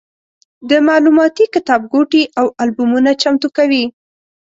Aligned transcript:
د 0.69 0.71
معلوماتي 0.87 1.45
کتابګوټي 1.53 2.23
او 2.39 2.45
البومونه 2.61 3.11
چمتو 3.21 3.47
کوي. 3.57 3.83